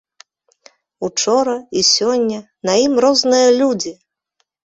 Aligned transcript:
Учора 1.07 1.53
і 1.81 1.83
сёння 1.95 2.39
на 2.69 2.73
ім 2.87 2.93
розныя 3.07 3.49
людзі. 3.61 3.93